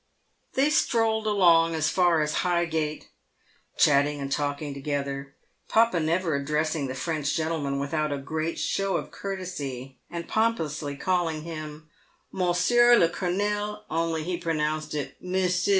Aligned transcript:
They 0.55 0.71
strolled 0.71 1.27
along 1.27 1.75
as 1.75 1.91
far 1.91 2.21
as 2.23 2.37
Highgate, 2.41 3.09
chatting 3.77 4.19
and 4.19 4.31
talking 4.31 4.73
toge 4.73 5.03
ther, 5.03 5.35
papa 5.67 5.99
never 5.99 6.33
addressing 6.33 6.87
the 6.87 6.95
Trench 6.95 7.35
gentleman 7.35 7.77
without 7.77 8.11
a 8.11 8.17
great 8.17 8.57
show 8.57 8.97
of 8.97 9.11
courtesy, 9.11 9.99
and 10.09 10.27
pompously 10.27 10.97
calling 10.97 11.43
him 11.43 11.87
Monsieur 12.31 12.95
le 12.97 13.09
Colonel 13.09 13.85
(only 13.91 14.23
he 14.23 14.37
pronounced 14.39 14.95
it 14.95 15.21
Mussu). 15.21 15.69